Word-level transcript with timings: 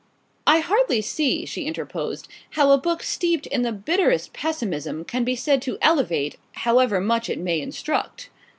"I 0.47 0.61
hardly 0.61 0.99
see," 1.03 1.45
she 1.45 1.65
interposed, 1.67 2.27
"how 2.57 2.71
a 2.71 2.77
book 2.79 3.03
steeped 3.03 3.45
in 3.45 3.61
the 3.61 3.71
bitterest 3.71 4.33
pessimism 4.33 5.05
can 5.05 5.23
be 5.23 5.35
said 5.35 5.61
to 5.61 5.77
elevate 5.79 6.37
however 6.53 6.99
much 6.99 7.29
it 7.29 7.37
may 7.37 7.61
instruct." 7.61 8.31